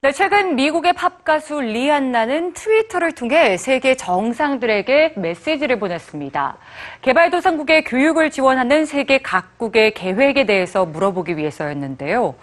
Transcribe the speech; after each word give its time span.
네, 0.00 0.12
최근 0.12 0.54
미국의 0.54 0.92
팝 0.92 1.24
가수 1.24 1.60
리안나는 1.60 2.52
트위터를 2.52 3.10
통해 3.10 3.56
세계 3.56 3.96
정상들에게 3.96 5.14
메시지를 5.16 5.80
보냈습니다. 5.80 6.56
개발도상국의 7.02 7.82
교육을 7.82 8.30
지원하는 8.30 8.84
세계 8.84 9.18
각국의 9.18 9.94
계획에 9.94 10.46
대해서 10.46 10.86
물어보기 10.86 11.36
위해서였는데요. 11.36 12.36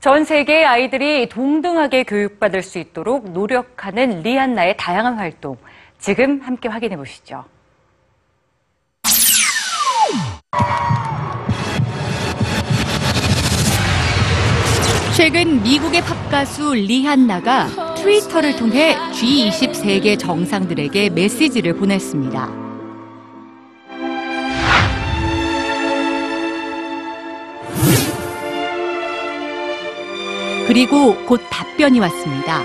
전 0.00 0.24
세계의 0.24 0.66
아이들이 0.66 1.28
동등하게 1.28 2.02
교육받을 2.02 2.64
수 2.64 2.80
있도록 2.80 3.30
노력하는 3.30 4.22
리안나의 4.22 4.76
다양한 4.76 5.14
활동, 5.14 5.56
지금 6.00 6.40
함께 6.40 6.68
확인해 6.68 6.96
보시죠. 6.96 7.44
최근 15.16 15.62
미국의 15.62 16.02
팝가수 16.02 16.74
리한나가 16.74 17.94
트위터를 17.94 18.54
통해 18.56 18.94
G20 19.12 19.72
세계 19.72 20.18
정상들에게 20.18 21.08
메시지를 21.08 21.74
보냈습니다. 21.74 22.66
그리고 30.66 31.16
곧 31.24 31.40
답변이 31.48 31.98
왔습니다. 31.98 32.60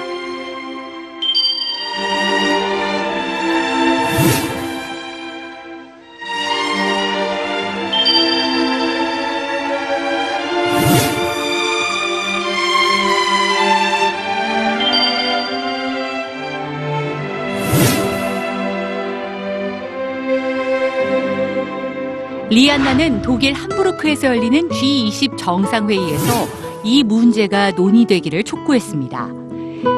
리안나는 22.52 23.22
독일 23.22 23.54
함부르크에서 23.54 24.28
열리는 24.28 24.68
G20 24.68 25.38
정상회의에서 25.38 26.48
이 26.84 27.02
문제가 27.02 27.72
논의되기를 27.72 28.44
촉구했습니다. 28.44 29.28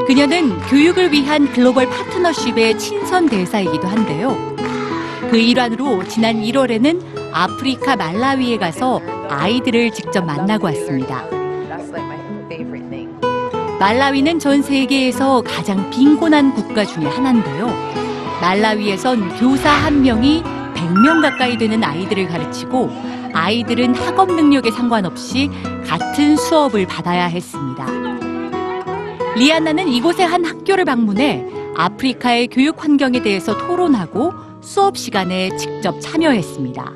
그녀는 0.06 0.60
교육을 0.68 1.12
위한 1.12 1.52
글로벌 1.52 1.90
파트너십의 1.90 2.78
친선 2.78 3.28
대사이기도 3.28 3.88
한데요. 3.88 4.38
그 5.32 5.38
일환으로 5.38 6.08
지난 6.08 6.44
1월에는 6.44 7.34
아프리카 7.34 7.96
말라위에 7.96 8.60
가서 8.60 9.02
아이들을 9.30 9.92
직접 9.92 10.24
만나고 10.24 10.68
왔습니다. 10.68 11.24
말라위는 13.80 14.38
전 14.38 14.62
세계에서 14.62 15.42
가장 15.42 15.90
빈곤한 15.90 16.54
국가 16.54 16.86
중에 16.86 17.06
하나인데요. 17.06 17.74
말라위에선 18.42 19.40
교사 19.40 19.72
한 19.72 20.04
명이 20.04 20.44
100명 20.84 21.22
가까이 21.22 21.58
되는 21.58 21.84
아이들을 21.84 22.28
가르치고 22.28 22.90
아이들은 23.34 23.96
학업 23.96 24.32
능력에 24.34 24.72
상관없이 24.72 25.50
같은 25.86 26.36
수업을 26.36 26.86
받아야 26.88 27.26
했습니다. 27.26 27.86
리안나는 29.36 29.88
이곳의 29.88 30.28
한 30.28 30.46
학교를 30.46 30.86
방문해 30.86 31.46
아프리카의 31.76 32.48
교육 32.50 32.84
환경에 32.84 33.22
대해서 33.22 33.58
토론하고 33.58 34.32
수업 34.62 34.98
시간에 34.98 35.56
직접 35.58 36.00
참여했습니다. 36.00 36.92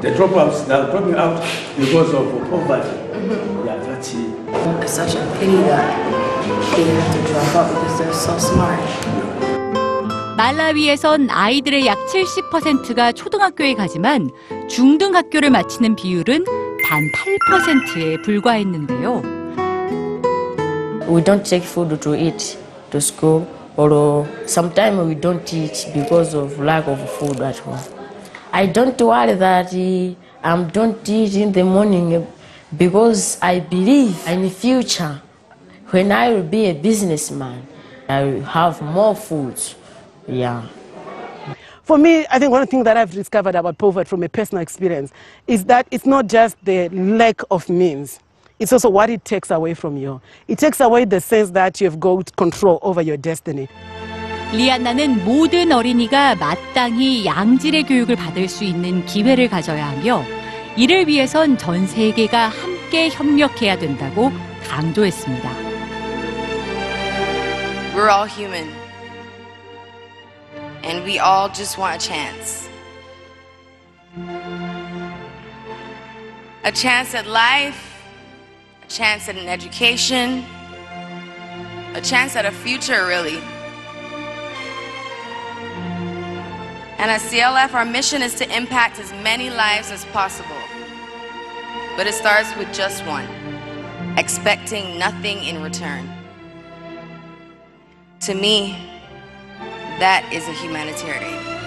The 0.00 0.14
dropouts 0.14 0.66
they 0.66 0.78
are 0.78 0.90
dropping 0.90 1.18
out 1.18 1.42
because 1.76 2.14
of 2.14 2.26
poverty. 2.50 2.88
Yeah, 3.66 3.82
that's 3.82 4.14
it. 4.14 4.30
It's 4.82 4.92
such 4.92 5.16
a 5.16 5.26
pity 5.38 5.56
that 5.66 5.90
they 6.76 6.84
have 6.84 7.12
to 7.14 7.32
drop 7.32 7.56
out 7.56 7.68
because 7.74 7.98
they're 7.98 8.12
so 8.12 8.38
smart. 8.38 9.47
말라위에선 10.38 11.30
아이들의 11.30 11.84
약 11.84 11.98
70%가 12.06 13.10
초등학교에 13.10 13.74
가지만 13.74 14.30
중등학교를 14.68 15.50
마치는 15.50 15.96
비율은 15.96 16.44
단 16.44 17.02
8%에 17.90 18.22
불과했는데요. 18.22 19.22
We 21.08 21.24
don't 21.24 21.42
take 21.42 21.66
food 21.66 21.98
to 21.98 22.14
eat 22.14 22.56
to 22.92 22.98
school, 22.98 23.48
or 23.76 24.28
sometimes 24.46 25.08
we 25.08 25.20
don't 25.20 25.44
teach 25.44 25.92
because 25.92 26.36
of 26.36 26.62
lack 26.62 26.88
of 26.88 27.00
food 27.18 27.42
at 27.42 27.58
home. 27.58 27.82
I 28.52 28.72
don't 28.72 29.00
worry 29.00 29.34
that 29.34 29.74
I 29.74 30.14
um, 30.44 30.68
don't 30.70 31.02
eat 31.08 31.34
in 31.34 31.50
the 31.50 31.64
morning 31.64 32.24
because 32.76 33.38
I 33.42 33.58
believe 33.58 34.14
in 34.28 34.48
future, 34.50 35.20
when 35.90 36.12
I 36.12 36.30
will 36.30 36.46
be 36.46 36.66
a 36.66 36.74
businessman, 36.74 37.66
I 38.08 38.22
will 38.22 38.44
have 38.44 38.80
more 38.80 39.16
food. 39.16 39.58
Yeah. 40.28 40.62
For 41.82 41.96
me, 41.96 42.26
I 42.30 42.38
think 42.38 42.52
one 42.52 42.66
thing 42.66 42.84
that 42.84 42.98
I've 42.98 43.12
discovered 43.12 43.54
about 43.54 43.78
poverty 43.78 44.06
from 44.08 44.22
a 44.22 44.28
personal 44.28 44.62
experience 44.62 45.10
is 45.46 45.64
that 45.64 45.86
it's 45.90 46.04
not 46.04 46.26
just 46.26 46.62
the 46.64 46.90
lack 46.90 47.40
of 47.50 47.68
means. 47.70 48.20
It's 48.58 48.72
also 48.72 48.90
what 48.90 49.08
it 49.08 49.24
takes 49.24 49.50
away 49.50 49.72
from 49.74 49.96
you. 49.96 50.20
It 50.48 50.58
takes 50.58 50.80
away 50.80 51.06
the 51.06 51.20
sense 51.20 51.50
that 51.52 51.80
you've 51.80 51.98
got 51.98 52.36
control 52.36 52.78
over 52.82 53.00
your 53.00 53.16
destiny. 53.16 53.68
리안나는 54.52 55.24
모든 55.24 55.72
어린이가 55.72 56.34
마땅히 56.36 57.24
양질의 57.24 57.84
교육을 57.84 58.16
받을 58.16 58.48
수 58.48 58.64
있는 58.64 59.04
기회를 59.04 59.48
가져야 59.48 59.88
하며 59.88 60.22
이를 60.76 61.06
위해선 61.06 61.58
전 61.58 61.86
세계가 61.86 62.48
함께 62.48 63.08
협력해야 63.10 63.78
된다고 63.78 64.30
강조했습니다. 64.68 65.50
We're 67.94 68.10
all 68.10 68.26
human. 68.28 68.87
And 70.82 71.04
we 71.04 71.18
all 71.18 71.48
just 71.48 71.78
want 71.78 72.02
a 72.02 72.08
chance. 72.08 72.68
A 76.64 76.72
chance 76.72 77.14
at 77.14 77.26
life, 77.26 78.02
a 78.82 78.88
chance 78.88 79.28
at 79.28 79.36
an 79.36 79.48
education, 79.48 80.44
a 81.94 82.00
chance 82.00 82.36
at 82.36 82.44
a 82.44 82.50
future, 82.50 83.06
really. 83.06 83.38
And 86.98 87.12
at 87.12 87.20
CLF, 87.20 87.74
our 87.74 87.84
mission 87.84 88.22
is 88.22 88.34
to 88.36 88.56
impact 88.56 88.98
as 88.98 89.12
many 89.22 89.50
lives 89.50 89.90
as 89.90 90.04
possible. 90.06 90.62
But 91.96 92.06
it 92.06 92.14
starts 92.14 92.54
with 92.56 92.72
just 92.72 93.06
one 93.06 93.26
expecting 94.18 94.98
nothing 94.98 95.38
in 95.44 95.62
return. 95.62 96.08
To 98.20 98.34
me, 98.34 98.97
that 99.98 100.32
is 100.32 100.46
a 100.46 100.52
humanitarian. 100.52 101.57